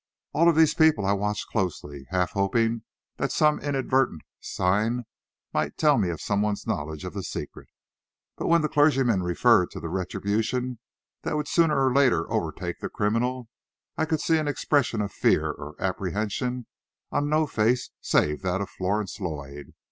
[0.33, 2.81] All of these people I watched closely, half hoping
[3.17, 5.03] that some inadvertent sign
[5.53, 7.67] might tell me of someone's knowledge of the secret.
[8.35, 10.79] But when the clergyman referred to the retribution
[11.21, 13.47] that would sooner or later overtake the criminal.
[13.95, 16.65] I could see an expression of fear or apprehension
[17.11, 19.75] on no face save that of Florence Lloyd.